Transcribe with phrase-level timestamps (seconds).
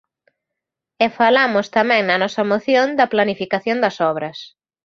[1.05, 4.37] E falamos tamén na nosa moción da planificación das obras.